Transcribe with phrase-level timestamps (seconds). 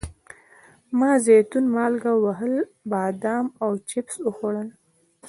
[0.97, 2.61] ما زیتون، مالګه وهلي
[2.91, 4.69] بادام او چپس وخوړل.